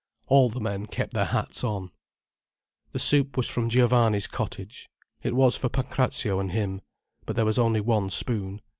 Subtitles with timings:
[0.29, 1.91] All the men kept their hats on.
[2.91, 4.89] The soup was from Giovanni's cottage.
[5.21, 6.81] It was for Pancrazio and him.
[7.27, 8.61] But there was only one spoon.